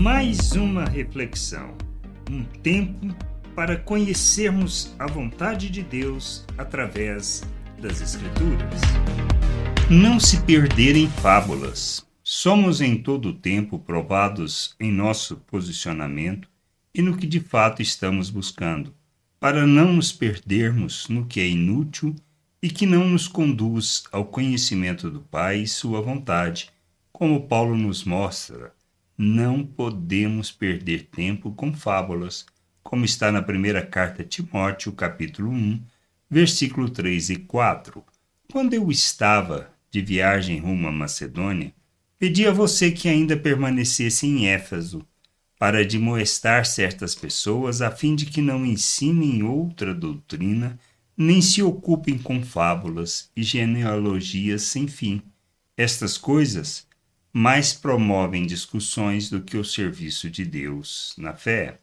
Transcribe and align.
Mais 0.00 0.52
uma 0.52 0.86
reflexão, 0.86 1.76
um 2.30 2.42
tempo 2.42 3.14
para 3.54 3.76
conhecermos 3.76 4.94
a 4.98 5.06
vontade 5.06 5.68
de 5.68 5.82
Deus 5.82 6.46
através 6.56 7.42
das 7.78 8.00
Escrituras. 8.00 8.80
Não 9.90 10.18
se 10.18 10.40
perder 10.44 10.96
em 10.96 11.06
fábulas. 11.06 12.02
Somos 12.24 12.80
em 12.80 12.96
todo 12.96 13.28
o 13.28 13.34
tempo 13.34 13.78
provados 13.78 14.74
em 14.80 14.90
nosso 14.90 15.36
posicionamento 15.36 16.48
e 16.94 17.02
no 17.02 17.14
que 17.14 17.26
de 17.26 17.38
fato 17.38 17.82
estamos 17.82 18.30
buscando, 18.30 18.94
para 19.38 19.66
não 19.66 19.92
nos 19.92 20.10
perdermos 20.12 21.10
no 21.10 21.26
que 21.26 21.40
é 21.40 21.46
inútil 21.46 22.16
e 22.62 22.70
que 22.70 22.86
não 22.86 23.06
nos 23.06 23.28
conduz 23.28 24.04
ao 24.10 24.24
conhecimento 24.24 25.10
do 25.10 25.20
Pai 25.20 25.58
e 25.58 25.68
sua 25.68 26.00
vontade, 26.00 26.70
como 27.12 27.46
Paulo 27.46 27.76
nos 27.76 28.02
mostra. 28.02 28.72
Não 29.22 29.62
podemos 29.62 30.50
perder 30.50 31.08
tempo 31.14 31.52
com 31.52 31.74
fábulas, 31.74 32.46
como 32.82 33.04
está 33.04 33.30
na 33.30 33.42
primeira 33.42 33.84
carta 33.84 34.22
a 34.22 34.24
Timóteo, 34.24 34.92
capítulo 34.92 35.50
1, 35.50 35.82
versículo 36.30 36.88
3 36.88 37.28
e 37.28 37.36
4. 37.36 38.02
Quando 38.50 38.72
eu 38.72 38.90
estava 38.90 39.70
de 39.90 40.00
viagem 40.00 40.58
rumo 40.58 40.88
à 40.88 40.90
Macedônia, 40.90 41.74
pedi 42.18 42.46
a 42.46 42.50
você 42.50 42.90
que 42.90 43.10
ainda 43.10 43.36
permanecesse 43.36 44.26
em 44.26 44.48
Éfeso, 44.48 45.06
para 45.58 45.80
admoestar 45.80 46.64
certas 46.64 47.14
pessoas 47.14 47.82
a 47.82 47.90
fim 47.90 48.14
de 48.14 48.24
que 48.24 48.40
não 48.40 48.64
ensinem 48.64 49.42
outra 49.42 49.94
doutrina 49.94 50.78
nem 51.14 51.42
se 51.42 51.62
ocupem 51.62 52.16
com 52.16 52.42
fábulas 52.42 53.30
e 53.36 53.42
genealogias 53.42 54.62
sem 54.62 54.88
fim. 54.88 55.20
Estas 55.76 56.16
coisas 56.16 56.88
mais 57.32 57.72
promovem 57.72 58.46
discussões 58.46 59.30
do 59.30 59.40
que 59.40 59.56
o 59.56 59.64
serviço 59.64 60.30
de 60.30 60.44
Deus 60.44 61.14
na 61.16 61.34
fé. 61.34 61.78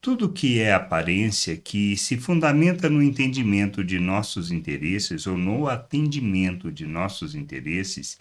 Tudo 0.00 0.32
que 0.32 0.58
é 0.58 0.72
aparência 0.72 1.56
que 1.56 1.96
se 1.96 2.16
fundamenta 2.16 2.88
no 2.88 3.02
entendimento 3.02 3.84
de 3.84 3.98
nossos 3.98 4.50
interesses 4.50 5.26
ou 5.26 5.36
no 5.36 5.68
atendimento 5.68 6.72
de 6.72 6.86
nossos 6.86 7.34
interesses 7.34 8.18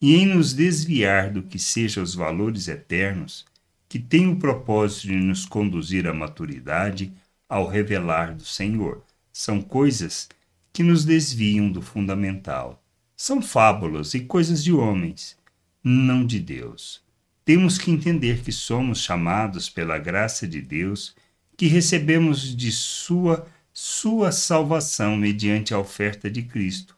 e 0.00 0.16
em 0.16 0.26
nos 0.26 0.52
desviar 0.52 1.30
do 1.30 1.42
que 1.42 1.58
seja 1.58 2.02
os 2.02 2.14
valores 2.14 2.68
eternos, 2.68 3.44
que 3.88 3.98
tem 3.98 4.26
o 4.26 4.36
propósito 4.36 5.08
de 5.08 5.16
nos 5.16 5.44
conduzir 5.44 6.06
à 6.06 6.12
maturidade 6.12 7.12
ao 7.48 7.66
revelar 7.68 8.34
do 8.34 8.44
Senhor 8.44 9.02
são 9.32 9.60
coisas 9.60 10.28
que 10.72 10.82
nos 10.82 11.04
desviam 11.04 11.70
do 11.70 11.80
fundamental. 11.80 12.82
São 13.16 13.40
fábulas 13.40 14.14
e 14.14 14.20
coisas 14.20 14.62
de 14.62 14.72
homens, 14.72 15.36
não 15.82 16.26
de 16.26 16.38
Deus. 16.38 17.02
Temos 17.44 17.78
que 17.78 17.90
entender 17.90 18.42
que 18.42 18.52
somos 18.52 19.02
chamados 19.02 19.68
pela 19.68 19.98
graça 19.98 20.46
de 20.46 20.60
Deus, 20.60 21.14
que 21.56 21.66
recebemos 21.66 22.54
de 22.54 22.70
sua 22.70 23.46
sua 23.72 24.32
salvação 24.32 25.16
mediante 25.16 25.72
a 25.72 25.78
oferta 25.78 26.28
de 26.28 26.42
Cristo, 26.42 26.96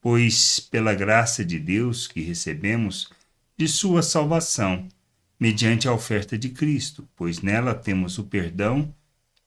pois 0.00 0.58
pela 0.58 0.94
graça 0.94 1.44
de 1.44 1.58
Deus 1.58 2.06
que 2.06 2.22
recebemos 2.22 3.10
de 3.56 3.68
sua 3.68 4.02
salvação 4.02 4.88
mediante 5.38 5.86
a 5.86 5.92
oferta 5.92 6.36
de 6.36 6.48
Cristo, 6.48 7.06
pois 7.14 7.40
nela 7.40 7.74
temos 7.74 8.18
o 8.18 8.24
perdão 8.24 8.92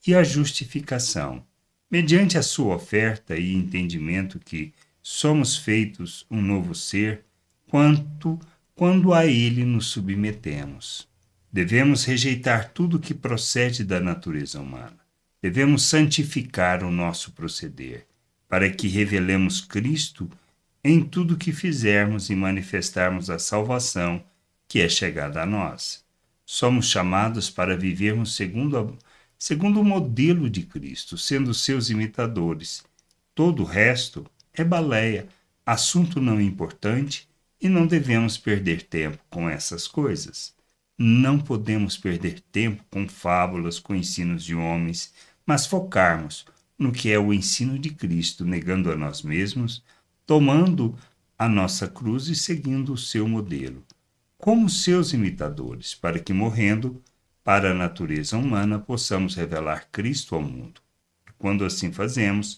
e 0.05 0.13
a 0.13 0.23
justificação 0.23 1.43
mediante 1.89 2.37
a 2.37 2.43
sua 2.43 2.75
oferta 2.75 3.37
e 3.37 3.53
entendimento 3.53 4.39
que 4.39 4.73
somos 5.01 5.57
feitos 5.57 6.25
um 6.29 6.41
novo 6.41 6.75
ser, 6.75 7.23
quanto 7.67 8.39
quando 8.77 9.11
a 9.11 9.25
ele 9.25 9.65
nos 9.65 9.87
submetemos. 9.87 11.07
Devemos 11.51 12.03
rejeitar 12.05 12.69
tudo 12.69 12.99
que 12.99 13.11
procede 13.11 13.83
da 13.83 13.99
natureza 13.99 14.61
humana. 14.61 14.99
Devemos 15.41 15.81
santificar 15.81 16.83
o 16.83 16.91
nosso 16.91 17.31
proceder, 17.31 18.05
para 18.47 18.69
que 18.69 18.87
revelemos 18.87 19.61
Cristo 19.61 20.29
em 20.83 21.03
tudo 21.03 21.37
que 21.37 21.51
fizermos 21.51 22.29
e 22.29 22.35
manifestarmos 22.35 23.31
a 23.31 23.39
salvação 23.39 24.23
que 24.67 24.79
é 24.79 24.87
chegada 24.87 25.41
a 25.41 25.45
nós. 25.45 26.05
Somos 26.45 26.87
chamados 26.87 27.49
para 27.49 27.75
vivermos 27.75 28.35
segundo 28.35 28.77
a 28.77 28.87
segundo 29.39 29.81
o 29.81 29.83
modelo 29.83 30.47
de 30.47 30.61
Cristo, 30.61 31.17
sendo 31.17 31.51
seus 31.51 31.89
imitadores. 31.89 32.83
Todo 33.33 33.63
o 33.63 33.65
resto 33.65 34.23
é 34.53 34.63
baleia, 34.63 35.27
assunto 35.65 36.21
não 36.21 36.39
importante 36.39 37.26
e 37.59 37.67
não 37.67 37.87
devemos 37.87 38.37
perder 38.37 38.83
tempo 38.83 39.19
com 39.29 39.49
essas 39.49 39.87
coisas. 39.87 40.55
Não 40.97 41.39
podemos 41.39 41.97
perder 41.97 42.39
tempo 42.39 42.83
com 42.89 43.07
fábulas, 43.07 43.79
com 43.79 43.95
ensinos 43.95 44.43
de 44.43 44.55
homens, 44.55 45.13
mas 45.45 45.65
focarmos 45.65 46.45
no 46.77 46.91
que 46.91 47.11
é 47.11 47.17
o 47.17 47.33
ensino 47.33 47.77
de 47.79 47.89
Cristo, 47.89 48.45
negando 48.45 48.91
a 48.91 48.95
nós 48.95 49.21
mesmos, 49.21 49.83
tomando 50.25 50.95
a 51.37 51.47
nossa 51.47 51.87
cruz 51.87 52.27
e 52.27 52.35
seguindo 52.35 52.93
o 52.93 52.97
seu 52.97 53.27
modelo, 53.27 53.83
como 54.37 54.69
seus 54.69 55.13
imitadores, 55.13 55.95
para 55.95 56.19
que 56.19 56.33
morrendo 56.33 57.01
para 57.43 57.71
a 57.71 57.73
natureza 57.73 58.37
humana 58.37 58.77
possamos 58.77 59.35
revelar 59.35 59.87
Cristo 59.91 60.35
ao 60.35 60.41
mundo. 60.41 60.81
Quando 61.37 61.63
assim 61.63 61.91
fazemos, 61.91 62.57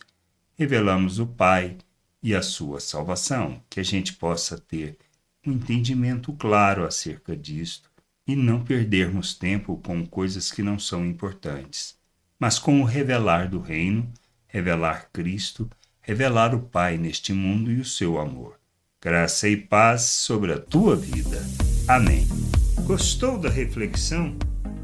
revelamos 0.58 1.20
o 1.20 1.28
Pai 1.28 1.78
e 2.22 2.35
a 2.35 2.41
sua 2.41 2.80
salvação, 2.80 3.62
que 3.69 3.80
a 3.80 3.84
gente 3.84 4.13
possa 4.13 4.57
ter 4.57 4.97
um 5.46 5.53
entendimento 5.53 6.34
claro 6.34 6.85
acerca 6.85 7.35
disto 7.35 7.90
e 8.28 8.35
não 8.35 8.63
perdermos 8.63 9.34
tempo 9.34 9.78
com 9.78 10.06
coisas 10.06 10.52
que 10.52 10.62
não 10.62 10.78
são 10.78 11.06
importantes, 11.06 11.97
mas 12.38 12.59
com 12.59 12.81
o 12.81 12.85
revelar 12.85 13.50
do 13.50 13.59
reino, 13.59 14.12
revelar 14.47 15.09
Cristo, 15.12 15.69
revelar 16.02 16.53
o 16.53 16.59
Pai 16.59 16.97
neste 16.97 17.34
mundo 17.34 17.72
e 17.72 17.80
o 17.80 17.85
seu 17.85 18.19
amor. 18.19 18.59
Graça 19.01 19.47
e 19.47 19.56
paz 19.56 20.03
sobre 20.03 20.51
a 20.51 20.59
tua 20.59 20.96
vida. 20.96 21.41
Amém. 21.88 22.28
Gostou 22.86 23.38
da 23.38 23.50
reflexão? 23.50 24.38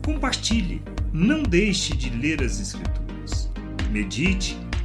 Compartilhe, 0.04 0.82
não 1.12 1.44
deixe 1.44 1.96
de 1.96 2.10
ler 2.10 2.42
as 2.44 2.60
Escrituras. 2.60 3.50
Medite 3.92 4.58